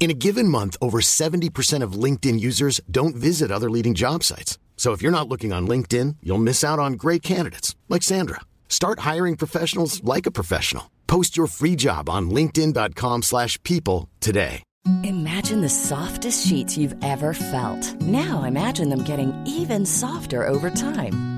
In 0.00 0.12
a 0.12 0.14
given 0.14 0.46
month, 0.46 0.76
over 0.80 1.00
70% 1.00 1.82
of 1.82 1.92
LinkedIn 2.04 2.38
users 2.38 2.80
don't 2.88 3.16
visit 3.16 3.50
other 3.50 3.68
leading 3.68 3.94
job 3.94 4.22
sites. 4.22 4.56
So 4.76 4.92
if 4.92 5.02
you're 5.02 5.18
not 5.18 5.28
looking 5.28 5.52
on 5.52 5.66
LinkedIn, 5.66 6.16
you'll 6.22 6.38
miss 6.38 6.62
out 6.62 6.78
on 6.78 6.92
great 6.92 7.22
candidates 7.22 7.74
like 7.88 8.04
Sandra. 8.04 8.40
Start 8.68 9.00
hiring 9.00 9.36
professionals 9.36 10.02
like 10.04 10.24
a 10.24 10.30
professional. 10.30 10.88
Post 11.08 11.36
your 11.36 11.48
free 11.48 11.74
job 11.74 12.08
on 12.08 12.30
linkedin.com/people 12.30 14.08
today. 14.20 14.62
Imagine 15.02 15.60
the 15.60 15.68
softest 15.68 16.46
sheets 16.46 16.78
you've 16.78 16.96
ever 17.02 17.34
felt. 17.34 18.00
Now 18.00 18.44
imagine 18.44 18.90
them 18.90 19.02
getting 19.02 19.32
even 19.46 19.84
softer 19.84 20.46
over 20.46 20.70
time. 20.70 21.37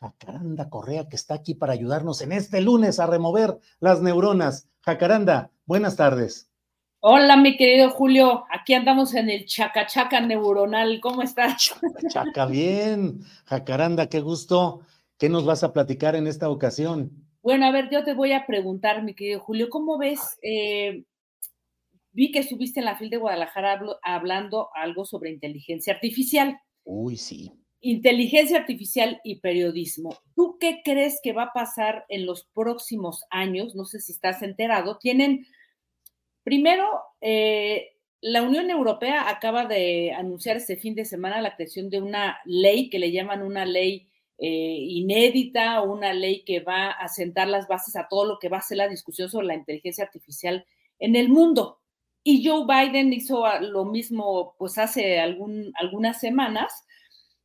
Jacaranda 0.00 0.68
Correa, 0.68 1.08
que 1.08 1.16
está 1.16 1.34
aquí 1.34 1.54
para 1.54 1.72
ayudarnos 1.72 2.20
en 2.22 2.32
este 2.32 2.60
lunes 2.60 2.98
a 2.98 3.06
remover 3.06 3.58
las 3.80 4.02
neuronas. 4.02 4.68
Jacaranda, 4.80 5.50
buenas 5.66 5.96
tardes. 5.96 6.50
Hola, 7.00 7.36
mi 7.36 7.56
querido 7.56 7.90
Julio. 7.90 8.44
Aquí 8.50 8.74
andamos 8.74 9.14
en 9.14 9.28
el 9.28 9.44
chacachaca 9.44 10.20
neuronal. 10.20 11.00
¿Cómo 11.00 11.22
estás? 11.22 11.74
Chaca, 12.08 12.46
bien. 12.46 13.20
Jacaranda, 13.44 14.08
qué 14.08 14.20
gusto. 14.20 14.80
¿Qué 15.18 15.28
nos 15.28 15.44
vas 15.44 15.62
a 15.62 15.72
platicar 15.72 16.16
en 16.16 16.26
esta 16.26 16.48
ocasión? 16.48 17.10
Bueno, 17.42 17.66
a 17.66 17.70
ver, 17.70 17.90
yo 17.90 18.04
te 18.04 18.14
voy 18.14 18.32
a 18.32 18.46
preguntar, 18.46 19.02
mi 19.02 19.14
querido 19.14 19.40
Julio, 19.40 19.68
¿cómo 19.68 19.98
ves? 19.98 20.38
Eh, 20.42 21.04
vi 22.12 22.32
que 22.32 22.38
estuviste 22.38 22.80
en 22.80 22.86
la 22.86 22.96
fila 22.96 23.10
de 23.10 23.16
Guadalajara 23.18 23.80
hablando 24.02 24.70
algo 24.74 25.04
sobre 25.04 25.30
inteligencia 25.30 25.92
artificial. 25.92 26.58
Uy, 26.84 27.18
sí. 27.18 27.52
Inteligencia 27.86 28.56
artificial 28.56 29.20
y 29.24 29.40
periodismo. 29.40 30.16
¿Tú 30.34 30.56
qué 30.58 30.80
crees 30.82 31.20
que 31.22 31.34
va 31.34 31.42
a 31.44 31.52
pasar 31.52 32.06
en 32.08 32.24
los 32.24 32.44
próximos 32.54 33.24
años? 33.28 33.74
No 33.74 33.84
sé 33.84 34.00
si 34.00 34.12
estás 34.12 34.40
enterado. 34.42 34.96
Tienen, 34.96 35.46
primero, 36.42 36.86
eh, 37.20 37.90
la 38.22 38.40
Unión 38.42 38.70
Europea 38.70 39.28
acaba 39.28 39.66
de 39.66 40.12
anunciar 40.12 40.56
este 40.56 40.76
fin 40.76 40.94
de 40.94 41.04
semana 41.04 41.42
la 41.42 41.56
creación 41.56 41.90
de 41.90 42.00
una 42.00 42.38
ley 42.46 42.88
que 42.88 42.98
le 42.98 43.12
llaman 43.12 43.42
una 43.42 43.66
ley 43.66 44.08
eh, 44.38 44.78
inédita, 44.80 45.82
una 45.82 46.14
ley 46.14 46.42
que 46.42 46.60
va 46.60 46.90
a 46.90 47.08
sentar 47.08 47.48
las 47.48 47.68
bases 47.68 47.96
a 47.96 48.08
todo 48.08 48.24
lo 48.24 48.38
que 48.38 48.48
va 48.48 48.58
a 48.58 48.62
ser 48.62 48.78
la 48.78 48.88
discusión 48.88 49.28
sobre 49.28 49.46
la 49.48 49.54
inteligencia 49.56 50.04
artificial 50.04 50.64
en 50.98 51.16
el 51.16 51.28
mundo. 51.28 51.80
Y 52.22 52.46
Joe 52.48 52.64
Biden 52.66 53.12
hizo 53.12 53.44
a- 53.44 53.60
lo 53.60 53.84
mismo 53.84 54.54
pues 54.58 54.78
hace 54.78 55.20
algunas 55.20 56.18
semanas. 56.18 56.72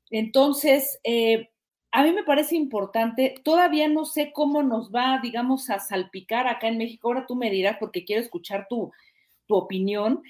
Entonces, 0.10 1.00
eh, 1.04 1.50
a 1.92 2.04
mí 2.04 2.12
me 2.12 2.24
parece 2.24 2.56
importante, 2.56 3.36
todavía 3.44 3.88
no 3.88 4.06
sé 4.06 4.32
cómo 4.34 4.62
nos 4.64 4.92
va, 4.92 5.20
digamos, 5.22 5.70
a 5.70 5.80
salpicar 5.80 6.48
acá 6.48 6.68
en 6.68 6.78
México. 6.78 7.08
Ahora 7.08 7.26
tú 7.28 7.36
me 7.36 7.50
dirás, 7.50 7.78
porque 7.80 8.06
quiero 8.06 8.22
escuchar 8.22 8.68
tu, 8.70 8.92
tu 9.48 9.56
opinión, 9.56 10.22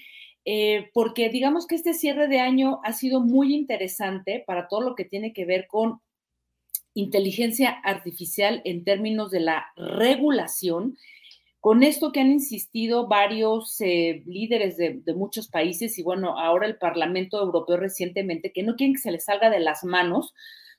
eh, 0.44 0.90
porque 0.94 1.28
digamos 1.28 1.66
que 1.66 1.74
este 1.74 1.92
cierre 1.92 2.28
de 2.28 2.40
año 2.40 2.80
ha 2.82 2.92
sido 2.92 3.20
muy 3.20 3.54
interesante 3.54 4.42
para 4.46 4.68
todo 4.68 4.80
lo 4.80 4.94
que 4.94 5.04
tiene 5.04 5.32
que 5.34 5.44
ver 5.44 5.66
con 5.66 6.00
inteligencia 6.94 7.70
artificial 7.84 8.62
en 8.64 8.84
términos 8.84 9.30
de 9.30 9.40
la 9.40 9.66
regulación. 9.76 10.96
Con 11.60 11.82
esto 11.82 12.10
que 12.10 12.20
han 12.20 12.30
insistido 12.30 13.06
varios 13.06 13.78
eh, 13.82 14.22
líderes 14.26 14.78
de, 14.78 15.02
muchos 15.14 15.48
países 15.48 15.98
y 15.98 16.02
bueno, 16.02 16.38
ahora 16.38 16.66
el 16.66 16.78
Parlamento 16.78 17.38
Europeo 17.38 17.76
recientemente, 17.76 18.50
que 18.52 18.62
no 18.62 18.76
quieren 18.76 18.94
que 18.94 19.02
se 19.02 19.12
les 19.12 19.24
salga 19.24 19.50
de 19.50 19.60
las 19.60 19.84
manos, 19.84 20.32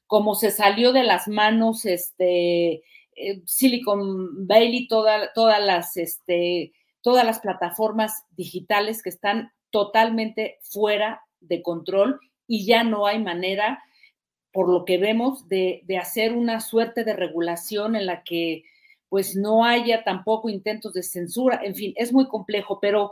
como 0.08 0.34
se 0.34 0.50
salió 0.50 0.92
de 0.92 1.04
las 1.04 1.28
manos 1.28 1.86
este, 1.86 2.82
eh, 3.16 3.42
Silicon 3.46 4.48
Valley, 4.48 4.88
toda- 4.88 5.32
todas 5.34 5.64
las, 5.64 5.98
este, 5.98 6.74
todas 7.02 7.26
las 7.26 7.40
plataformas 7.40 8.26
digitales 8.36 9.04
que 9.04 9.10
están 9.10 9.52
totalmente 9.70 10.58
fuera 10.64 11.22
de 11.42 11.62
control 11.62 12.20
y 12.48 12.66
ya 12.66 12.84
no 12.84 13.06
hay 13.06 13.20
manera, 13.20 13.84
por 14.52 14.68
lo 14.68 14.84
que 14.84 14.98
vemos, 14.98 15.48
de, 15.48 15.82
de 15.86 15.98
hacer 16.00 16.34
una 16.34 16.60
suerte 16.60 17.04
de 17.04 17.14
regulación 17.14 17.96
en 17.96 18.08
la 18.08 18.24
que 18.24 18.64
pues 19.12 19.36
no 19.36 19.66
haya 19.66 20.06
tampoco 20.06 20.48
intentos 20.48 20.94
de 20.94 21.04
censura, 21.04 21.60
en 21.66 21.76
fin, 21.76 21.92
es 21.98 22.14
muy 22.14 22.30
complejo, 22.30 22.80
pero 22.80 23.12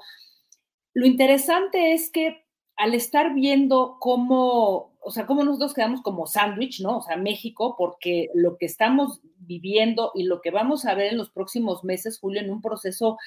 lo 0.94 1.06
interesante 1.06 1.92
es 1.92 2.10
que 2.10 2.46
al 2.78 2.94
estar 2.94 3.34
viendo 3.34 3.98
cómo, 4.00 4.98
o 5.02 5.12
sea, 5.12 5.26
cómo 5.26 5.44
nosotros 5.44 5.74
quedamos 5.74 6.02
como 6.02 6.26
sándwich, 6.26 6.80
¿no? 6.80 7.00
O 7.00 7.02
sea, 7.02 7.18
México, 7.18 7.76
porque 7.78 8.30
lo 8.34 8.56
que 8.56 8.66
estamos 8.66 9.20
viviendo 9.40 10.14
y 10.16 10.24
lo 10.24 10.40
que 10.40 10.52
vamos 10.52 10.86
a 10.86 10.96
ver 10.96 11.12
en 11.12 11.18
los 11.18 11.32
próximos 11.32 11.84
meses, 11.84 12.18
Julio, 12.18 12.40
en 12.40 12.50
un 12.50 12.62
proceso 12.62 13.18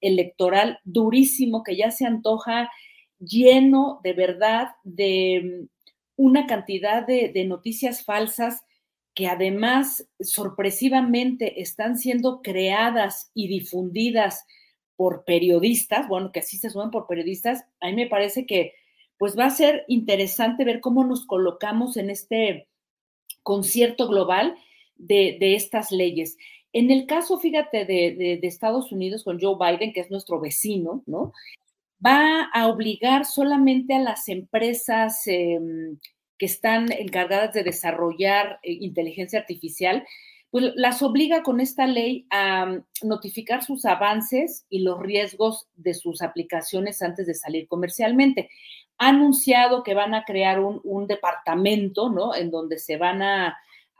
electoral 0.00 0.78
durísimo 0.84 1.64
que 1.64 1.76
ya 1.76 1.90
se 1.90 2.06
antoja 2.06 2.70
lleno 3.18 3.98
de 4.04 4.12
verdad 4.12 4.68
de 4.84 5.66
una 6.14 6.46
cantidad 6.46 7.04
de, 7.04 7.32
de 7.34 7.44
noticias 7.44 8.04
falsas 8.04 8.62
que 9.14 9.26
además 9.26 10.06
sorpresivamente 10.20 11.60
están 11.60 11.98
siendo 11.98 12.42
creadas 12.42 13.30
y 13.34 13.48
difundidas 13.48 14.44
por 14.96 15.24
periodistas, 15.24 16.08
bueno, 16.08 16.30
que 16.32 16.40
así 16.40 16.58
se 16.58 16.70
suman 16.70 16.90
por 16.90 17.06
periodistas, 17.06 17.64
a 17.80 17.88
mí 17.88 17.94
me 17.94 18.06
parece 18.06 18.46
que 18.46 18.74
pues 19.18 19.38
va 19.38 19.46
a 19.46 19.50
ser 19.50 19.84
interesante 19.88 20.64
ver 20.64 20.80
cómo 20.80 21.04
nos 21.04 21.26
colocamos 21.26 21.96
en 21.96 22.08
este 22.08 22.68
concierto 23.42 24.08
global 24.08 24.56
de, 24.96 25.36
de 25.38 25.54
estas 25.54 25.92
leyes. 25.92 26.38
En 26.72 26.90
el 26.90 27.06
caso, 27.06 27.38
fíjate, 27.38 27.84
de, 27.84 28.38
de, 28.40 28.46
Estados 28.46 28.92
Unidos 28.92 29.24
con 29.24 29.40
Joe 29.40 29.56
Biden, 29.58 29.92
que 29.92 30.00
es 30.00 30.10
nuestro 30.10 30.40
vecino, 30.40 31.02
¿no? 31.06 31.32
Va 32.04 32.44
a 32.44 32.68
obligar 32.68 33.26
solamente 33.26 33.94
a 33.94 33.98
las 33.98 34.28
empresas 34.28 35.26
eh, 35.26 35.58
que 36.40 36.46
están 36.46 36.90
encargadas 36.90 37.52
de 37.52 37.62
desarrollar 37.62 38.60
eh, 38.62 38.72
inteligencia 38.72 39.38
artificial, 39.38 40.06
pues 40.50 40.72
las 40.74 41.02
obliga 41.02 41.42
con 41.42 41.60
esta 41.60 41.86
ley 41.86 42.26
a 42.30 42.64
mm, 42.64 42.84
notificar 43.02 43.62
sus 43.62 43.84
avances 43.84 44.64
y 44.70 44.80
los 44.80 44.98
riesgos 44.98 45.68
de 45.76 45.92
sus 45.92 46.22
aplicaciones 46.22 47.02
antes 47.02 47.26
de 47.26 47.34
salir 47.34 47.68
comercialmente. 47.68 48.48
Ha 48.96 49.10
anunciado 49.10 49.82
que 49.82 49.92
van 49.92 50.14
a 50.14 50.24
crear 50.24 50.60
un, 50.60 51.06
departamento, 51.06 52.08
¿no? 52.08 52.34
En 52.34 52.50
donde 52.50 52.78
se 52.78 52.96
van 52.96 53.20
a, 53.20 53.58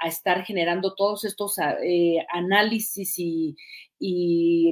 estar 0.08 0.44
generando 0.44 0.94
todos 0.94 1.25
estos 1.25 1.56
eh, 1.58 2.25
análisis 2.32 3.14
y, 3.19 3.56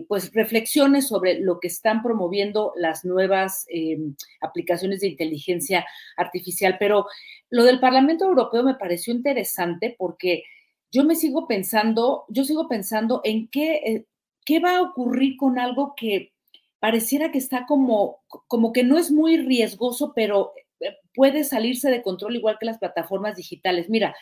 pues 0.09 0.33
reflexiones 0.33 1.07
sobre 1.07 1.39
lo 1.39 1.61
que 1.61 1.69
están 1.69 2.03
promoviendo 2.03 2.73
las 2.77 3.05
nuevas 3.05 3.67
em, 3.69 4.15
aplicaciones 4.41 5.01
de 5.01 5.09
inteligencia 5.09 5.85
artificial. 6.17 6.77
Pero 6.79 7.07
lo 7.51 7.65
del 7.65 7.79
Parlamento 7.79 8.25
Europeo 8.25 8.63
me 8.63 8.77
pareció 8.77 9.13
interesante 9.13 9.95
porque 9.99 10.45
yo 10.91 11.05
me 11.05 11.15
sigo 11.15 11.47
pensando, 11.47 12.25
yo 12.29 12.45
sigo 12.45 12.69
pensando 12.69 13.21
en 13.25 13.49
qué, 13.49 13.75
eh, 13.85 14.07
qué 14.47 14.61
va 14.61 14.79
a 14.79 14.83
ocurrir 14.83 15.37
con 15.37 15.59
algo 15.59 15.95
que 15.95 16.33
pareciera 16.81 17.31
que 17.31 17.39
está 17.39 17.67
como, 17.67 18.21
como 18.47 18.73
que 18.73 18.85
no 18.85 18.99
es 18.99 19.11
muy 19.11 19.37
riesgoso, 19.37 20.13
pero 20.15 20.53
eh, 20.81 20.97
puede 21.15 21.45
salirse 21.45 21.91
de 21.91 22.03
control 22.03 22.37
igual 22.37 22.57
que 22.59 22.67
las 22.67 22.79
plataformas 22.79 23.37
digitales. 23.37 23.89
Mira, 23.89 24.15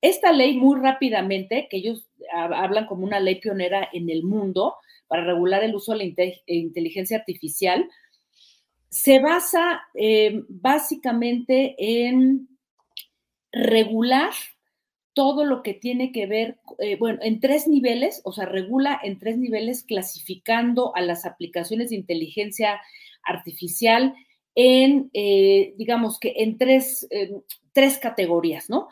esta 0.00 0.32
ley 0.32 0.56
muy 0.56 0.80
rápidamente, 0.80 1.66
que 1.70 1.78
ellos 1.78 2.06
hablan 2.32 2.86
como 2.86 3.04
una 3.04 3.20
ley 3.20 3.36
pionera 3.36 3.88
en 3.92 4.10
el 4.10 4.22
mundo 4.22 4.76
para 5.08 5.24
regular 5.24 5.64
el 5.64 5.74
uso 5.74 5.92
de 5.92 5.98
la 5.98 6.34
inteligencia 6.46 7.16
artificial, 7.16 7.88
se 8.90 9.18
basa 9.18 9.82
eh, 9.94 10.42
básicamente 10.48 11.74
en 11.78 12.48
regular 13.52 14.32
todo 15.14 15.44
lo 15.44 15.62
que 15.62 15.74
tiene 15.74 16.12
que 16.12 16.26
ver, 16.26 16.58
eh, 16.78 16.96
bueno, 16.96 17.18
en 17.22 17.40
tres 17.40 17.66
niveles, 17.66 18.20
o 18.24 18.32
sea, 18.32 18.44
regula 18.44 19.00
en 19.02 19.18
tres 19.18 19.36
niveles 19.36 19.82
clasificando 19.82 20.94
a 20.94 21.00
las 21.00 21.26
aplicaciones 21.26 21.90
de 21.90 21.96
inteligencia 21.96 22.80
artificial 23.24 24.14
en, 24.54 25.10
eh, 25.12 25.74
digamos 25.76 26.20
que 26.20 26.34
en 26.36 26.56
tres, 26.56 27.08
tres 27.72 27.98
categorías, 27.98 28.70
¿no? 28.70 28.88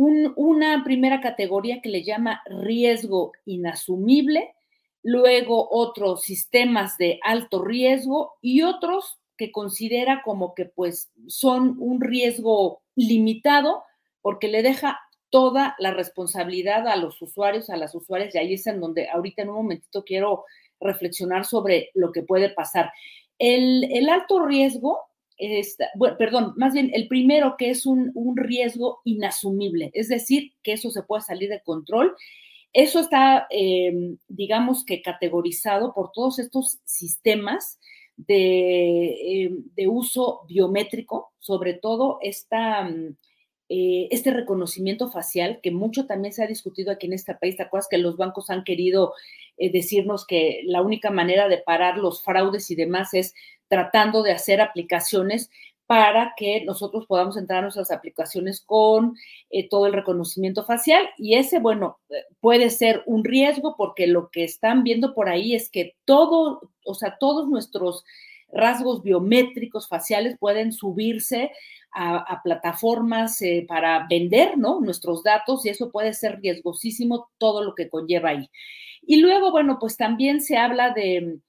Una 0.00 0.84
primera 0.84 1.20
categoría 1.20 1.80
que 1.80 1.88
le 1.88 2.04
llama 2.04 2.42
riesgo 2.46 3.32
inasumible, 3.44 4.54
luego 5.02 5.68
otros 5.70 6.22
sistemas 6.22 6.96
de 6.98 7.18
alto 7.22 7.64
riesgo 7.64 8.34
y 8.40 8.62
otros 8.62 9.18
que 9.36 9.50
considera 9.50 10.22
como 10.24 10.54
que 10.54 10.66
pues 10.66 11.10
son 11.26 11.76
un 11.78 12.00
riesgo 12.00 12.82
limitado 12.94 13.84
porque 14.22 14.48
le 14.48 14.62
deja 14.62 15.00
toda 15.30 15.74
la 15.78 15.92
responsabilidad 15.92 16.86
a 16.88 16.96
los 16.96 17.20
usuarios, 17.20 17.70
a 17.70 17.76
las 17.76 17.94
usuarias, 17.94 18.34
y 18.34 18.38
ahí 18.38 18.54
es 18.54 18.66
en 18.66 18.80
donde 18.80 19.08
ahorita 19.08 19.42
en 19.42 19.50
un 19.50 19.56
momentito 19.56 20.04
quiero 20.04 20.44
reflexionar 20.80 21.44
sobre 21.44 21.90
lo 21.94 22.12
que 22.12 22.22
puede 22.22 22.50
pasar. 22.50 22.92
El, 23.38 24.08
alto 24.08 24.44
riesgo, 24.44 25.00
perdón, 26.18 26.54
más 26.56 26.72
bien 26.74 26.90
el 26.92 27.08
primero 27.08 27.56
que 27.56 27.70
es 27.70 27.86
un, 27.86 28.12
riesgo 28.36 29.00
inasumible, 29.04 29.90
es 29.94 30.08
decir, 30.08 30.52
que 30.62 30.72
eso 30.72 30.90
se 30.90 31.02
puede 31.02 31.22
salir 31.22 31.48
de 31.50 31.62
control. 31.62 32.14
Eso 32.72 33.00
está, 33.00 33.46
em, 33.50 34.18
digamos 34.28 34.84
que 34.84 35.00
categorizado 35.00 35.94
por 35.94 36.12
todos 36.12 36.38
estos 36.38 36.78
sistemas 36.84 37.78
de, 38.16 39.44
em, 39.44 39.64
de 39.74 39.88
uso 39.88 40.42
biométrico, 40.48 41.32
sobre 41.38 41.74
todo 41.74 42.18
esta 42.20 42.82
mm, 42.82 43.16
eh, 43.70 44.08
este 44.10 44.30
reconocimiento 44.30 45.10
facial, 45.10 45.60
que 45.62 45.70
mucho 45.70 46.06
también 46.06 46.32
se 46.32 46.42
ha 46.42 46.46
discutido 46.46 46.90
aquí 46.90 47.06
en 47.06 47.12
este 47.12 47.34
país, 47.34 47.56
¿te 47.56 47.62
acuerdas 47.62 47.88
que 47.90 47.98
los 47.98 48.16
bancos 48.16 48.48
han 48.48 48.64
querido 48.64 49.12
eh, 49.58 49.70
decirnos 49.70 50.26
que 50.26 50.62
la 50.64 50.80
única 50.80 51.10
manera 51.10 51.48
de 51.48 51.58
parar 51.58 51.98
los 51.98 52.22
fraudes 52.22 52.70
y 52.70 52.76
demás 52.76 53.12
es 53.12 53.34
tratando 53.68 54.22
de 54.22 54.32
hacer 54.32 54.62
aplicaciones 54.62 55.50
para 55.86 56.34
que 56.36 56.64
nosotros 56.64 57.06
podamos 57.06 57.36
entrar 57.36 57.58
a 57.60 57.62
nuestras 57.62 57.90
aplicaciones 57.90 58.60
con 58.60 59.16
eh, 59.50 59.68
todo 59.68 59.86
el 59.86 59.92
reconocimiento 59.92 60.64
facial. 60.64 61.06
Y 61.18 61.34
ese, 61.36 61.58
bueno, 61.58 61.98
puede 62.40 62.70
ser 62.70 63.02
un 63.06 63.24
riesgo 63.24 63.74
porque 63.76 64.06
lo 64.06 64.30
que 64.30 64.44
están 64.44 64.82
viendo 64.82 65.14
por 65.14 65.28
ahí 65.28 65.54
es 65.54 65.70
que 65.70 65.94
todo, 66.04 66.70
o 66.84 66.94
sea, 66.94 67.16
todos 67.18 67.48
nuestros 67.48 68.04
rasgos 68.52 69.02
biométricos 69.02 69.88
faciales 69.88 70.36
pueden 70.38 70.72
subirse 70.72 71.50
a, 71.92 72.40
plataformas 72.44 73.40
eh, 73.42 73.64
para 73.66 74.06
vender 74.08 74.56
¿no? 74.56 74.80
nuestros 74.80 75.22
datos 75.22 75.64
y 75.64 75.70
eso 75.70 75.90
puede 75.90 76.12
ser 76.12 76.38
riesgosísimo 76.40 77.30
todo 77.38 77.64
lo 77.64 77.74
que 77.74 77.88
conlleva 77.88 78.30
ahí. 78.30 78.50
Y 79.02 79.20
luego, 79.20 79.50
bueno, 79.50 79.78
pues 79.80 79.96
también 79.96 80.40
se 80.40 80.56
habla 80.58 80.92
de, 80.92 81.40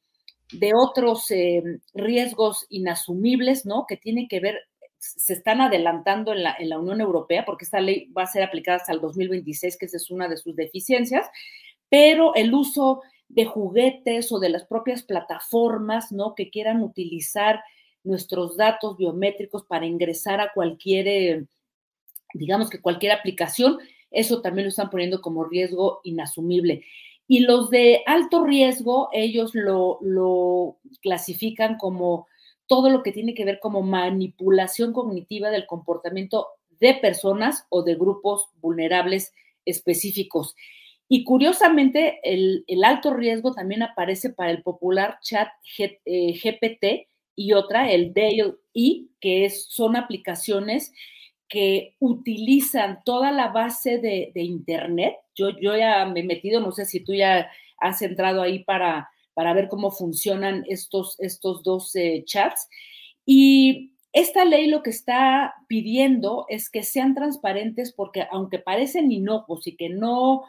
otros 0.74 1.30
eh, 1.30 1.62
riesgos 1.94 2.66
inasumibles, 2.70 3.66
¿no? 3.66 3.86
Que 3.88 3.98
tienen 3.98 4.28
que 4.28 4.40
ver, 4.40 4.62
se 4.98 5.34
están 5.34 5.62
adelantando 5.62 6.34
en 6.34 6.44
la, 6.44 6.56
en 6.58 6.70
la 6.70 6.80
Unión 6.80 7.02
Europea, 7.02 7.46
porque 7.46 7.66
esta 7.66 7.82
ley 7.82 8.12
va 8.18 8.24
a 8.24 8.28
ser 8.28 8.44
aplicada 8.44 8.78
hasta 8.78 8.94
el 8.94 9.02
2026, 9.02 9.78
que 9.78 9.86
esa 9.86 9.98
es 9.98 10.10
una 10.10 10.28
de 10.28 10.38
sus 10.38 10.56
deficiencias, 10.56 11.28
pero 11.90 12.34
el 12.34 12.54
uso 12.54 13.02
de 13.30 13.46
juguetes 13.46 14.32
o 14.32 14.40
de 14.40 14.50
las 14.50 14.66
propias 14.66 15.04
plataformas, 15.04 16.12
¿no? 16.12 16.36
Que 16.36 16.50
quieran 16.50 16.82
utilizar 16.82 17.62
nuestros 18.04 18.58
datos 18.58 18.98
biométricos 18.98 19.64
para 19.66 19.86
ingresar 19.86 20.42
a 20.42 20.52
cualquier, 20.52 21.08
eh, 21.08 21.46
digamos 22.34 22.70
que 22.70 22.82
cualquier 22.82 23.12
aplicación, 23.12 23.78
eso 24.12 24.42
también 24.42 24.66
lo 24.66 24.70
están 24.70 24.90
poniendo 24.90 25.22
como 25.22 25.46
riesgo 25.46 26.02
inasumible. 26.04 26.84
Y 27.28 27.42
los 27.42 27.70
de 27.70 28.02
alto 28.08 28.44
riesgo, 28.44 29.10
ellos 29.14 29.54
lo, 29.54 30.00
lo 30.02 30.78
clasifican 31.02 31.78
como 31.78 32.28
todo 32.66 32.90
lo 32.90 33.04
que 33.04 33.12
tiene 33.12 33.36
que 33.36 33.46
ver 33.46 33.60
como 33.60 33.84
manipulación 33.84 34.94
cognitiva 34.94 35.52
del 35.52 35.68
comportamiento 35.68 36.48
de 36.80 36.96
personas 36.96 37.66
o 37.70 37.84
de 37.84 37.96
grupos 37.96 38.48
vulnerables 38.62 39.34
específicos. 39.66 40.56
Y 41.12 41.24
curiosamente, 41.24 42.20
el, 42.24 42.64
alto 42.84 43.12
riesgo 43.12 43.52
también 43.52 43.82
aparece 43.82 44.30
para 44.30 44.52
el 44.52 44.62
popular 44.62 45.18
chat 45.24 45.50
GPT, 45.76 46.84
eh, 46.84 47.08
y 47.36 47.54
otra, 47.54 47.92
el 47.92 48.14
Dale 48.14 48.54
E, 48.76 49.08
que 49.20 49.50
son 49.50 49.96
aplicaciones 49.96 50.94
que 51.48 51.96
utilizan 51.98 53.00
toda 53.04 53.32
la 53.32 53.48
base 53.48 53.98
de, 53.98 54.32
Internet. 54.36 55.16
Yo, 55.34 55.50
yo 55.60 55.76
ya 55.76 56.06
me 56.06 56.20
he 56.20 56.24
metido, 56.24 56.62
no 56.62 56.72
sé 56.72 56.86
si 56.86 57.00
tú 57.00 57.16
ya 57.16 57.50
has 57.80 58.04
entrado 58.04 58.44
ahí 58.44 58.64
para, 58.64 59.10
para 59.34 59.54
ver 59.54 59.68
cómo 59.68 59.90
funcionan 59.90 60.64
estos, 60.68 61.16
estos 61.20 61.64
dos 61.64 61.96
eh, 61.96 62.24
chats. 62.26 62.70
Y 63.26 63.94
esta 64.14 64.46
ley 64.46 64.68
lo 64.68 64.84
que 64.84 64.92
está 64.92 65.56
pidiendo 65.68 66.46
es 66.50 66.70
que 66.70 66.84
sean 66.84 67.16
transparentes 67.16 67.94
porque 67.94 68.28
aunque 68.32 68.60
parecen 68.60 69.12
inocuos 69.12 69.66
y 69.66 69.76
que 69.76 69.90
no, 69.90 70.44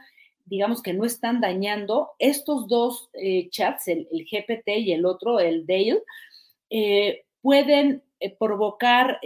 digamos 0.51 0.83
que 0.83 0.93
no 0.93 1.05
están 1.05 1.41
dañando, 1.41 2.11
estos 2.19 2.67
dos 2.67 3.09
eh, 3.15 3.49
chats, 3.51 3.87
el, 3.87 4.09
GPT 4.11 4.69
y 4.79 4.93
el 4.93 5.07
otro, 5.07 5.39
el 5.39 5.65
Dale, 5.65 6.03
eh, 6.69 7.23
pueden 7.41 8.03
eh, 8.19 8.37
provocar 8.37 9.21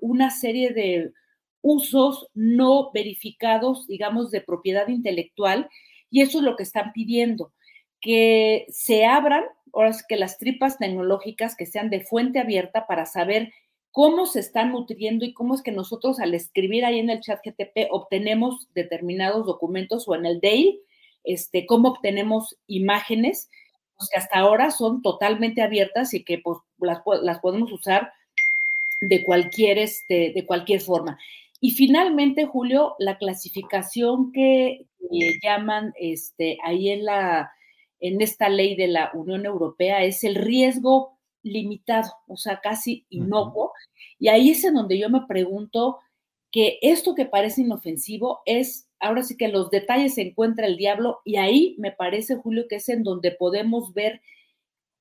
una 0.00 0.30
serie 0.30 0.70
de 0.70 1.12
usos 1.60 2.28
no 2.32 2.90
verificados, 2.92 3.86
digamos, 3.86 4.30
de 4.30 4.40
propiedad 4.40 4.88
intelectual, 4.88 5.68
y 6.10 6.22
eso 6.22 6.38
es 6.38 6.44
lo 6.44 6.56
que 6.56 6.62
están 6.62 6.92
pidiendo, 6.92 7.52
que 8.00 8.64
se 8.70 9.04
abran, 9.04 9.44
ahora 9.74 9.94
que 10.08 10.16
las 10.16 10.38
tripas 10.38 10.78
tecnológicas 10.78 11.54
que 11.54 11.66
sean 11.66 11.90
de 11.90 12.00
fuente 12.00 12.40
abierta 12.40 12.86
para 12.86 13.04
saber 13.04 13.52
cómo 13.92 14.26
se 14.26 14.40
están 14.40 14.72
nutriendo 14.72 15.24
y 15.24 15.32
cómo 15.32 15.54
es 15.54 15.62
que 15.62 15.72
nosotros 15.72 16.20
al 16.20 16.34
escribir 16.34 16.84
ahí 16.84 16.98
en 16.98 17.10
el 17.10 17.20
chat 17.20 17.40
GTP 17.44 17.88
obtenemos 17.90 18.68
determinados 18.74 19.46
documentos 19.46 20.06
o 20.08 20.14
en 20.14 20.26
el 20.26 20.40
DAIL, 20.40 20.80
este, 21.24 21.66
cómo 21.66 21.90
obtenemos 21.90 22.56
imágenes 22.66 23.48
que 24.08 24.18
hasta 24.18 24.38
ahora 24.38 24.70
son 24.70 25.02
totalmente 25.02 25.62
abiertas 25.62 26.14
y 26.14 26.24
que 26.24 26.38
pues, 26.38 26.58
las, 26.78 27.40
podemos 27.40 27.70
usar 27.72 28.12
de 29.00 29.22
cualquier, 29.24 29.78
este, 29.78 30.32
de 30.34 30.46
cualquier 30.46 30.80
forma. 30.80 31.18
Y 31.60 31.72
finalmente, 31.72 32.46
Julio, 32.46 32.94
la 32.98 33.18
clasificación 33.18 34.32
que 34.32 34.86
llaman 35.42 35.92
este, 35.98 36.56
ahí 36.64 36.90
en, 36.90 37.04
la, 37.04 37.52
en 38.00 38.22
esta 38.22 38.48
ley 38.48 38.76
de 38.76 38.88
la 38.88 39.10
Unión 39.12 39.44
Europea 39.44 40.04
es 40.04 40.24
el 40.24 40.36
riesgo 40.36 41.10
limitado, 41.42 42.10
o 42.26 42.36
sea, 42.36 42.60
casi 42.60 43.06
inocuo. 43.10 43.72
Y 44.18 44.28
ahí 44.28 44.50
es 44.50 44.64
en 44.64 44.74
donde 44.74 44.98
yo 44.98 45.08
me 45.10 45.26
pregunto 45.26 45.98
que 46.50 46.78
esto 46.82 47.14
que 47.14 47.26
parece 47.26 47.62
inofensivo 47.62 48.40
es 48.44 48.88
ahora 49.00 49.22
sí 49.22 49.36
que 49.36 49.48
los 49.48 49.70
detalles 49.70 50.14
se 50.14 50.22
encuentra 50.22 50.66
el 50.66 50.76
diablo 50.76 51.20
y 51.24 51.36
ahí 51.36 51.74
me 51.78 51.90
parece, 51.90 52.36
Julio, 52.36 52.66
que 52.68 52.76
es 52.76 52.88
en 52.88 53.02
donde 53.02 53.30
podemos 53.30 53.94
ver 53.94 54.20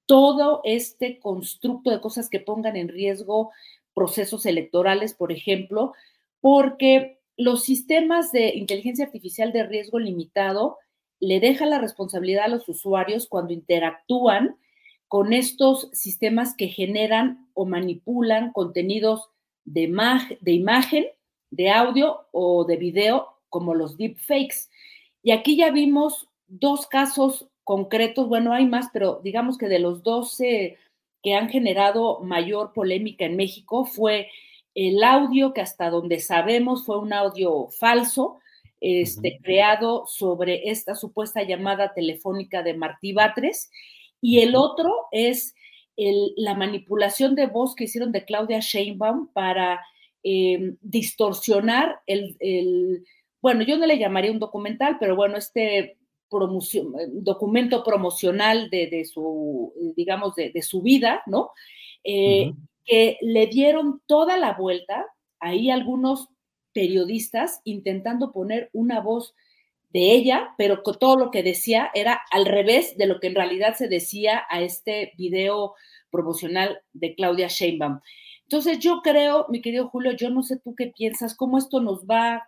todo 0.06 0.62
este 0.64 1.20
constructo 1.20 1.92
de 1.92 2.02
cosas 2.02 2.30
que 2.30 2.40
pongan 2.40 2.76
en 2.76 2.88
riesgo 2.88 3.52
procesos 3.94 4.46
electorales, 4.46 5.14
por 5.14 5.32
ejemplo, 5.32 5.94
porque 6.40 7.20
los 7.36 7.64
sistemas 7.64 8.32
de 8.32 8.56
inteligencia 8.56 9.06
artificial 9.06 9.52
de 9.52 9.64
riesgo 9.64 10.00
limitado 10.00 10.78
le 11.20 11.40
deja 11.40 11.66
la 11.66 11.80
responsabilidad 11.80 12.46
a 12.46 12.50
los 12.50 12.68
usuarios 12.70 13.28
cuando 13.28 13.54
interactúan 13.54 14.56
con 15.10 15.34
estos 15.34 15.90
sistemas 15.92 16.56
que 16.56 16.68
generan 16.68 17.50
o 17.56 17.66
manipulan 17.66 18.54
contenidos 18.54 19.28
de, 19.66 19.92
de 20.40 20.52
imagen, 20.54 21.08
de 21.50 21.72
audio 21.72 22.28
o 22.32 22.64
de 22.64 22.78
video, 22.78 23.28
como 23.50 23.74
los 23.74 23.98
deepfakes. 23.98 24.70
Y 25.24 25.32
aquí 25.32 25.58
ya 25.58 25.72
vimos 25.72 26.30
dos 26.48 26.88
casos 26.88 27.50
concretos, 27.64 28.28
bueno, 28.28 28.54
hay 28.54 28.68
más, 28.68 28.90
pero 28.94 29.20
digamos 29.24 29.58
que 29.58 29.68
de 29.68 29.80
los 29.80 30.04
12 30.04 30.78
que 31.22 31.34
han 31.34 31.50
generado 31.50 32.20
mayor 32.22 32.72
polémica 32.74 33.26
en 33.26 33.36
México 33.36 33.86
fue 33.86 34.30
el 34.76 35.04
audio 35.04 35.54
que 35.54 35.62
hasta 35.62 35.90
donde 35.90 36.20
sabemos 36.20 36.86
fue 36.86 37.00
un 37.00 37.14
audio 37.14 37.68
falso, 37.68 38.40
este, 38.80 39.40
creado 39.42 40.06
sobre 40.06 40.70
esta 40.70 40.96
supuesta 40.96 41.44
llamada 41.44 41.94
telefónica 41.94 42.64
de 42.64 42.76
Martí 42.76 43.12
Batres, 43.12 43.72
y 44.22 44.40
el 44.40 44.56
otro 44.56 45.08
es 45.12 45.54
la 46.38 46.56
manipulación 46.56 47.36
de 47.36 47.48
voz 47.48 47.76
que 47.76 47.84
hicieron 47.84 48.12
de 48.12 48.24
Claudia 48.24 48.60
Sheinbaum 48.62 49.28
para 49.34 49.82
em, 50.24 50.78
distorsionar 50.82 52.00
el, 52.06 53.04
bueno, 53.42 53.64
yo 53.64 53.78
no 53.78 53.86
le 53.86 54.00
llamaría 54.00 54.32
un 54.32 54.40
documental, 54.40 54.98
pero 55.00 55.16
bueno, 55.16 55.38
este 55.38 55.98
promoción, 56.30 56.94
documento 57.12 57.84
promocional 57.84 58.70
de, 58.70 59.04
su, 59.06 59.74
digamos, 59.96 60.36
de, 60.36 60.62
su 60.62 60.82
vida, 60.82 61.24
¿no? 61.26 61.52
Eh, 62.04 62.54
que 62.86 63.18
le 63.22 63.48
dieron 63.48 64.02
toda 64.06 64.38
la 64.38 64.54
vuelta, 64.54 65.06
ahí 65.40 65.70
algunos 65.70 66.30
periodistas 66.72 67.62
intentando 67.64 68.32
poner 68.32 68.70
una 68.74 69.00
voz 69.00 69.34
de 69.90 70.12
ella, 70.12 70.54
pero 70.58 70.82
todo 70.84 71.18
lo 71.18 71.32
que 71.32 71.44
decía 71.44 71.90
era 71.94 72.22
al 72.32 72.46
revés 72.46 72.98
de 72.98 73.08
lo 73.08 73.20
que 73.20 73.28
en 73.28 73.36
realidad 73.36 73.76
se 73.76 73.88
decía 73.88 74.44
a 74.50 74.62
este 74.62 75.14
video 75.18 75.76
promocional 76.12 76.82
de 76.94 77.16
Claudia 77.16 77.48
Sheinbaum. 77.48 78.00
Entonces 78.44 78.80
yo 78.80 79.02
creo, 79.04 79.46
mi 79.50 79.62
querido 79.62 79.90
Julio, 79.90 80.12
yo 80.14 80.30
no 80.30 80.44
sé 80.44 80.60
tú 80.60 80.76
qué 80.76 80.88
piensas, 80.88 81.36
cómo 81.36 81.58
esto 81.58 81.80
nos 81.82 82.06
va, 82.06 82.48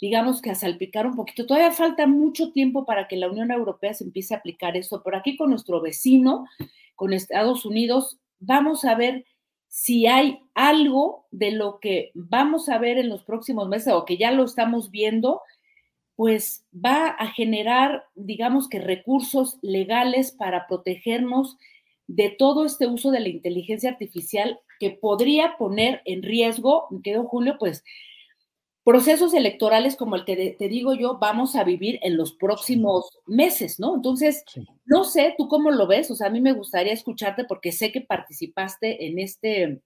digamos 0.00 0.40
que 0.40 0.50
a 0.50 0.54
salpicar 0.54 1.06
un 1.06 1.14
poquito. 1.14 1.46
Todavía 1.46 1.70
falta 1.70 2.06
mucho 2.06 2.50
tiempo 2.52 2.84
para 2.84 3.08
que 3.08 3.16
la 3.16 3.30
Unión 3.30 3.50
Europea 3.50 3.94
se 3.94 4.04
empiece 4.04 4.34
a 4.34 4.38
aplicar 4.38 4.76
eso, 4.76 5.02
pero 5.02 5.18
aquí 5.18 5.36
con 5.36 5.50
nuestro 5.50 5.80
vecino, 5.80 6.46
con 6.96 7.12
Estados 7.12 7.64
Unidos, 7.64 8.18
vamos 8.38 8.84
a 8.84 8.94
ver 8.94 9.24
si 9.68 10.06
hay 10.06 10.40
algo 10.54 11.26
de 11.30 11.50
lo 11.52 11.78
que 11.80 12.10
vamos 12.14 12.68
a 12.68 12.78
ver 12.78 12.98
en 12.98 13.08
los 13.08 13.22
próximos 13.22 13.68
meses 13.68 13.92
o 13.92 14.04
que 14.04 14.18
ya 14.18 14.30
lo 14.30 14.44
estamos 14.44 14.90
viendo, 14.90 15.40
pues 16.22 16.64
va 16.72 17.08
a 17.08 17.32
generar, 17.32 18.04
digamos 18.14 18.68
que 18.68 18.78
recursos 18.78 19.58
legales 19.60 20.30
para 20.30 20.68
protegernos 20.68 21.56
de 22.06 22.30
todo 22.30 22.64
este 22.64 22.86
uso 22.86 23.10
de 23.10 23.18
la 23.18 23.28
inteligencia 23.28 23.90
artificial 23.90 24.60
que 24.78 24.90
podría 24.90 25.56
poner 25.58 26.00
en 26.04 26.22
riesgo, 26.22 26.86
me 26.90 27.02
quedo 27.02 27.24
Julio, 27.24 27.56
pues 27.58 27.82
procesos 28.84 29.34
electorales 29.34 29.96
como 29.96 30.14
el 30.14 30.24
que 30.24 30.54
te 30.56 30.68
digo 30.68 30.94
yo 30.94 31.18
vamos 31.18 31.56
a 31.56 31.64
vivir 31.64 31.98
en 32.02 32.16
los 32.16 32.34
próximos 32.34 33.18
meses, 33.26 33.80
¿no? 33.80 33.96
Entonces, 33.96 34.44
no 34.84 35.02
sé, 35.02 35.34
¿tú 35.36 35.48
cómo 35.48 35.72
lo 35.72 35.88
ves? 35.88 36.08
O 36.12 36.14
sea, 36.14 36.28
a 36.28 36.30
mí 36.30 36.40
me 36.40 36.52
gustaría 36.52 36.92
escucharte 36.92 37.42
porque 37.42 37.72
sé 37.72 37.90
que 37.90 38.00
participaste 38.00 39.08
en 39.08 39.18
este 39.18 39.82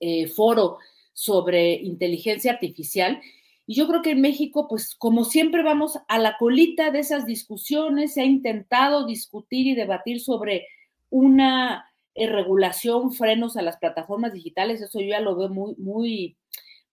eh, 0.00 0.28
foro 0.28 0.76
sobre 1.14 1.72
inteligencia 1.76 2.52
artificial. 2.52 3.22
Y 3.66 3.74
yo 3.74 3.88
creo 3.88 4.02
que 4.02 4.12
en 4.12 4.20
México, 4.20 4.68
pues 4.68 4.94
como 4.94 5.24
siempre 5.24 5.62
vamos 5.62 5.98
a 6.08 6.18
la 6.18 6.36
colita 6.38 6.90
de 6.90 7.00
esas 7.00 7.26
discusiones, 7.26 8.14
se 8.14 8.22
ha 8.22 8.24
intentado 8.24 9.06
discutir 9.06 9.66
y 9.66 9.74
debatir 9.74 10.20
sobre 10.20 10.66
una 11.10 11.90
eh, 12.14 12.28
regulación, 12.28 13.12
frenos 13.12 13.56
a 13.56 13.62
las 13.62 13.76
plataformas 13.78 14.32
digitales, 14.32 14.80
eso 14.80 15.00
yo 15.00 15.08
ya 15.08 15.20
lo 15.20 15.36
veo 15.36 15.48
muy, 15.48 15.74
muy 15.76 16.36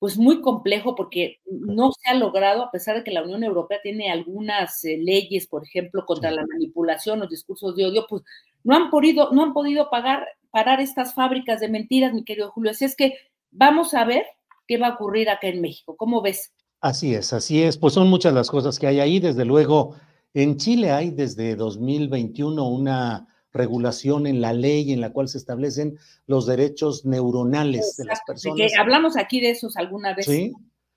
pues 0.04 0.18
muy 0.18 0.42
complejo 0.42 0.96
porque 0.96 1.40
no 1.46 1.94
se 1.94 2.10
ha 2.10 2.14
logrado, 2.14 2.64
a 2.64 2.72
pesar 2.72 2.98
de 2.98 3.06
que 3.06 3.12
la 3.12 3.24
Unión 3.24 3.42
Europea 3.42 3.80
tiene 3.82 4.12
algunas 4.12 4.84
eh, 4.84 4.98
leyes, 4.98 5.48
por 5.48 5.64
ejemplo, 5.64 6.06
contra 6.06 6.30
la 6.30 6.46
manipulación, 6.46 7.22
los 7.22 7.30
discursos 7.30 7.78
de 7.78 7.86
odio, 7.86 8.06
pues 8.10 8.22
no 8.66 8.76
han 8.76 8.90
podido, 8.90 9.32
no 9.32 9.44
han 9.44 9.54
podido 9.54 9.90
pagar, 9.90 10.28
parar 10.52 10.82
estas 10.82 11.14
fábricas 11.14 11.62
de 11.62 11.70
mentiras, 11.70 12.12
mi 12.14 12.26
querido 12.26 12.52
Julio. 12.52 12.72
Así 12.72 12.84
es 12.84 12.98
que 12.98 13.16
vamos 13.52 13.94
a 13.94 14.04
ver 14.04 14.26
qué 14.68 14.78
va 14.78 14.88
a 14.88 14.96
ocurrir 14.96 15.30
acá 15.30 15.48
en 15.48 15.62
México. 15.62 15.96
¿Cómo 15.96 16.22
ves? 16.22 16.54
Así 16.84 17.16
es, 17.16 17.32
así 17.32 17.64
es. 17.64 17.78
Pues 17.78 17.94
son 17.94 18.10
muchas 18.10 18.34
las 18.34 18.50
cosas 18.50 18.78
que 18.78 18.88
hay 18.88 19.00
ahí. 19.00 19.22
Desde 19.22 19.46
luego, 19.46 19.96
en 20.34 20.58
Chile 20.58 20.92
hay 20.92 21.12
desde 21.12 21.56
2021 21.56 22.68
una 22.68 23.26
regulación 23.54 24.28
en 24.28 24.42
la 24.42 24.52
ley 24.52 24.92
en 24.92 25.00
la 25.00 25.14
cual 25.14 25.30
se 25.30 25.38
establecen 25.38 25.98
los 26.28 26.46
derechos 26.46 27.06
neuronales 27.06 27.96
de 27.96 28.04
las 28.04 28.20
personas. 28.28 28.74
hablamos 28.78 29.16
aquí 29.16 29.40
de 29.40 29.52
esos 29.52 29.78
alguna 29.78 30.14
vez. 30.14 30.26
Sí, 30.26 30.52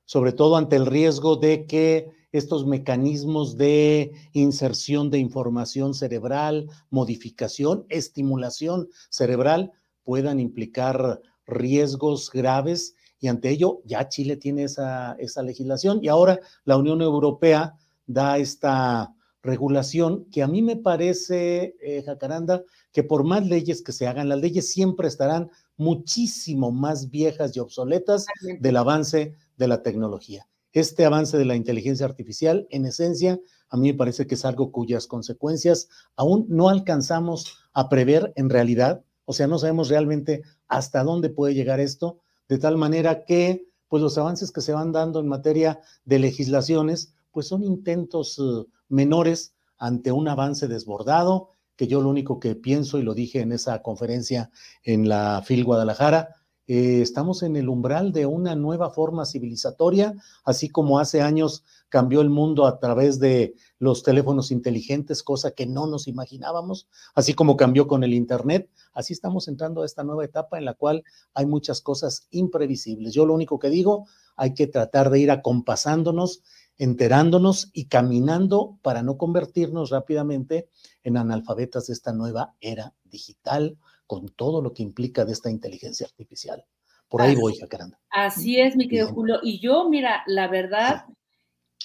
sobre 0.04 0.32
todo 0.32 0.56
ante 0.56 0.74
el 0.74 0.86
riesgo 0.86 1.36
de 1.36 1.66
que 1.66 2.10
estos 2.32 2.66
mecanismos 2.66 3.56
de 3.56 4.10
inserción 4.32 5.08
de 5.10 5.18
información 5.18 5.94
cerebral, 5.94 6.68
modificación, 6.90 7.86
estimulación 7.90 8.88
cerebral 9.08 9.70
puedan 10.02 10.40
implicar 10.40 11.20
riesgos 11.46 12.28
graves 12.32 12.96
y 13.18 13.28
ante 13.28 13.50
ello 13.50 13.80
ya 13.84 14.08
Chile 14.08 14.36
tiene 14.36 14.64
esa, 14.64 15.14
esa 15.18 15.42
legislación 15.42 16.00
y 16.02 16.08
ahora 16.08 16.40
la 16.64 16.76
Unión 16.76 17.00
Europea 17.02 17.74
da 18.06 18.38
esta 18.38 19.12
regulación 19.42 20.26
que 20.30 20.42
a 20.42 20.48
mí 20.48 20.60
me 20.60 20.76
parece, 20.76 21.76
eh, 21.80 22.02
Jacaranda, 22.04 22.62
que 22.92 23.04
por 23.04 23.24
más 23.24 23.46
leyes 23.46 23.82
que 23.82 23.92
se 23.92 24.06
hagan, 24.06 24.28
las 24.28 24.40
leyes 24.40 24.70
siempre 24.70 25.08
estarán 25.08 25.50
muchísimo 25.76 26.72
más 26.72 27.10
viejas 27.10 27.56
y 27.56 27.60
obsoletas 27.60 28.26
del 28.60 28.76
avance 28.76 29.34
de 29.56 29.68
la 29.68 29.82
tecnología. 29.82 30.46
Este 30.72 31.06
avance 31.06 31.38
de 31.38 31.46
la 31.46 31.56
inteligencia 31.56 32.04
artificial, 32.04 32.66
en 32.70 32.84
esencia, 32.84 33.40
a 33.70 33.76
mí 33.76 33.92
me 33.92 33.98
parece 33.98 34.26
que 34.26 34.34
es 34.34 34.44
algo 34.44 34.70
cuyas 34.70 35.06
consecuencias 35.06 35.88
aún 36.16 36.46
no 36.48 36.68
alcanzamos 36.68 37.58
a 37.72 37.88
prever 37.88 38.32
en 38.36 38.50
realidad, 38.50 39.02
o 39.24 39.32
sea, 39.32 39.46
no 39.46 39.58
sabemos 39.58 39.88
realmente 39.88 40.42
hasta 40.68 41.02
dónde 41.02 41.30
puede 41.30 41.54
llegar 41.54 41.80
esto, 41.80 42.20
de 42.48 42.58
tal 42.58 42.76
manera 42.76 43.24
que 43.24 43.66
pues 43.88 44.02
los 44.02 44.18
avances 44.18 44.50
que 44.50 44.60
se 44.60 44.72
van 44.72 44.92
dando 44.92 45.20
en 45.20 45.28
materia 45.28 45.80
de 46.04 46.18
legislaciones, 46.18 47.14
pues 47.30 47.48
son 47.48 47.62
intentos 47.62 48.38
uh, 48.38 48.68
menores 48.88 49.54
ante 49.78 50.12
un 50.12 50.28
avance 50.28 50.68
desbordado, 50.68 51.50
que 51.76 51.86
yo 51.86 52.00
lo 52.00 52.08
único 52.08 52.40
que 52.40 52.54
pienso, 52.54 52.98
y 52.98 53.02
lo 53.02 53.14
dije 53.14 53.40
en 53.40 53.52
esa 53.52 53.82
conferencia 53.82 54.50
en 54.82 55.08
la 55.08 55.42
FIL 55.44 55.64
Guadalajara, 55.64 56.35
eh, 56.66 57.00
estamos 57.00 57.42
en 57.42 57.56
el 57.56 57.68
umbral 57.68 58.12
de 58.12 58.26
una 58.26 58.56
nueva 58.56 58.90
forma 58.90 59.24
civilizatoria, 59.24 60.14
así 60.44 60.68
como 60.68 60.98
hace 60.98 61.22
años 61.22 61.64
cambió 61.88 62.20
el 62.20 62.30
mundo 62.30 62.66
a 62.66 62.78
través 62.80 63.20
de 63.20 63.54
los 63.78 64.02
teléfonos 64.02 64.50
inteligentes, 64.50 65.22
cosa 65.22 65.52
que 65.52 65.66
no 65.66 65.86
nos 65.86 66.08
imaginábamos, 66.08 66.88
así 67.14 67.34
como 67.34 67.56
cambió 67.56 67.86
con 67.86 68.02
el 68.02 68.14
Internet, 68.14 68.68
así 68.92 69.12
estamos 69.12 69.46
entrando 69.46 69.82
a 69.82 69.86
esta 69.86 70.02
nueva 70.02 70.24
etapa 70.24 70.58
en 70.58 70.64
la 70.64 70.74
cual 70.74 71.04
hay 71.34 71.46
muchas 71.46 71.80
cosas 71.80 72.26
imprevisibles. 72.30 73.14
Yo 73.14 73.26
lo 73.26 73.34
único 73.34 73.58
que 73.58 73.70
digo, 73.70 74.06
hay 74.36 74.54
que 74.54 74.66
tratar 74.66 75.10
de 75.10 75.20
ir 75.20 75.30
acompasándonos 75.30 76.42
enterándonos 76.78 77.70
y 77.72 77.86
caminando 77.86 78.78
para 78.82 79.02
no 79.02 79.16
convertirnos 79.16 79.90
rápidamente 79.90 80.68
en 81.04 81.16
analfabetas 81.16 81.86
de 81.86 81.94
esta 81.94 82.12
nueva 82.12 82.54
era 82.60 82.94
digital, 83.04 83.78
con 84.06 84.28
todo 84.28 84.62
lo 84.62 84.72
que 84.72 84.82
implica 84.82 85.24
de 85.24 85.32
esta 85.32 85.50
inteligencia 85.50 86.06
artificial. 86.06 86.64
Por 87.08 87.22
ahí 87.22 87.34
voy, 87.34 87.54
Jacaranda. 87.54 88.00
Así 88.10 88.60
es, 88.60 88.76
mi 88.76 88.88
querido 88.88 89.08
Julio. 89.08 89.38
Y 89.42 89.60
yo, 89.60 89.88
mira, 89.88 90.24
la 90.26 90.48
verdad, 90.48 91.04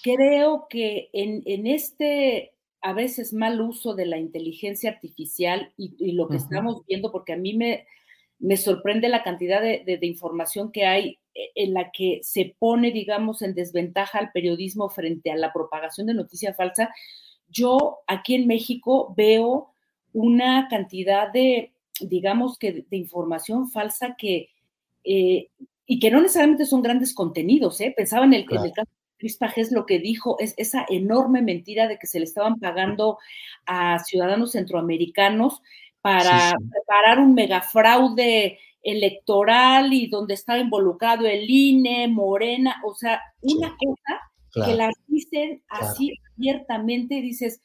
creo 0.03 0.67
que 0.69 1.09
en, 1.13 1.67
este 1.67 2.53
a 2.81 2.93
veces 2.93 3.31
mal 3.31 3.61
uso 3.61 3.93
de 3.93 4.07
la 4.07 4.17
inteligencia 4.17 4.89
artificial 4.89 5.71
y, 5.77 6.13
lo 6.13 6.27
que 6.27 6.37
estamos 6.37 6.83
viendo, 6.87 7.11
porque 7.11 7.33
a 7.33 7.37
mí 7.37 7.53
me, 7.53 7.85
me 8.39 8.57
sorprende 8.57 9.07
la 9.07 9.23
cantidad 9.23 9.61
de, 9.61 9.99
información 10.01 10.71
que 10.71 10.85
hay 10.85 11.19
eh, 11.35 11.51
en 11.53 11.75
la 11.75 11.91
que 11.91 12.21
se 12.23 12.55
pone, 12.57 12.91
digamos, 12.91 13.43
en 13.43 13.53
desventaja 13.53 14.17
al 14.17 14.31
periodismo 14.31 14.89
frente 14.89 15.31
a 15.31 15.35
la 15.35 15.53
propagación 15.53 16.07
de 16.07 16.15
noticia 16.15 16.53
falsa. 16.55 16.89
Yo 17.47 17.99
aquí 18.07 18.33
en 18.33 18.47
México 18.47 19.13
veo 19.15 19.75
una 20.11 20.67
cantidad 20.69 21.31
de, 21.31 21.73
digamos 22.07 22.57
que, 22.57 22.85
de, 22.89 22.97
información 22.97 23.69
falsa 23.69 24.15
que, 24.17 24.49
eh, 25.03 25.49
y 25.85 25.99
que 25.99 26.11
no 26.11 26.21
necesariamente 26.21 26.65
son 26.65 26.81
grandes 26.81 27.13
contenidos, 27.13 27.81
¿eh? 27.81 27.93
Pensaba 27.95 28.25
en 28.25 28.33
el, 28.33 28.45
caso 28.45 28.63
de 28.63 28.73
Cris 29.17 29.37
Pajés 29.37 29.71
lo 29.71 29.85
que 29.85 29.99
dijo 29.99 30.37
es 30.39 30.53
esa 30.57 30.85
enorme 30.89 31.41
mentira 31.41 31.87
de 31.87 31.97
que 31.97 32.07
se 32.07 32.19
le 32.19 32.25
estaban 32.25 32.59
pagando 32.59 33.17
a 33.65 33.99
ciudadanos 33.99 34.53
centroamericanos 34.53 35.61
para 36.01 36.53
preparar 36.71 37.19
un 37.19 37.33
megafraude 37.33 38.57
electoral 38.83 39.93
y 39.93 40.07
donde 40.07 40.33
estaba 40.33 40.59
involucrado 40.59 41.27
el 41.27 41.49
INE, 41.49 42.07
Morena, 42.07 42.81
o 42.83 42.95
sea, 42.95 43.21
una 43.41 43.75
cosa 43.77 44.65
que 44.65 44.75
las 44.75 44.93
dicen 45.07 45.63
así 45.69 46.13
abiertamente, 46.35 47.21
dices, 47.21 47.61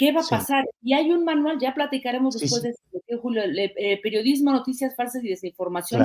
¿qué 0.00 0.12
va 0.12 0.22
a 0.22 0.26
pasar? 0.26 0.64
Y 0.82 0.94
hay 0.94 1.12
un 1.12 1.24
manual, 1.24 1.58
ya 1.60 1.74
platicaremos 1.74 2.38
después 2.38 2.62
de 2.62 2.70
esto, 2.70 3.20
Julio, 3.20 3.42
eh, 3.44 4.00
periodismo, 4.02 4.50
noticias 4.50 4.96
falsas 4.96 5.22
y 5.22 5.28
desinformación. 5.28 6.02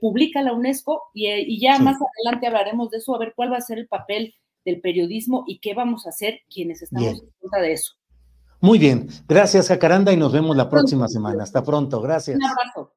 Publica 0.00 0.40
la 0.42 0.54
UNESCO 0.54 1.02
y, 1.12 1.28
y 1.28 1.60
ya 1.60 1.78
más 1.78 1.96
adelante 1.96 2.46
hablaremos 2.46 2.90
de 2.90 2.98
eso, 2.98 3.14
a 3.14 3.18
ver 3.18 3.34
cuál 3.36 3.52
va 3.52 3.58
a 3.58 3.60
ser 3.60 3.78
el 3.78 3.88
papel 3.88 4.34
del 4.64 4.80
periodismo 4.80 5.44
y 5.46 5.58
qué 5.58 5.74
vamos 5.74 6.06
a 6.06 6.08
hacer 6.08 6.40
quienes 6.48 6.80
estamos 6.80 7.20
en 7.20 7.30
contra 7.40 7.60
de 7.60 7.72
eso. 7.72 7.92
Muy 8.60 8.78
bien, 8.78 9.08
gracias 9.28 9.68
Jacaranda 9.68 10.12
y 10.14 10.16
nos 10.16 10.32
vemos 10.32 10.56
la 10.56 10.70
próxima 10.70 11.06
semana. 11.06 11.42
Hasta 11.42 11.62
pronto, 11.62 12.00
gracias. 12.00 12.38
Un 12.38 12.44
abrazo. 12.44 12.92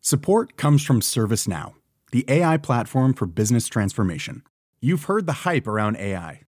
Support 0.00 0.56
comes 0.56 0.84
from 0.84 1.00
ServiceNow, 1.00 1.74
the 2.12 2.24
AI 2.28 2.56
platform 2.56 3.14
for 3.14 3.26
business 3.26 3.66
transformation. 3.66 4.42
You've 4.80 5.04
heard 5.04 5.26
the 5.26 5.44
hype 5.44 5.66
around 5.66 5.96
AI. 5.96 6.47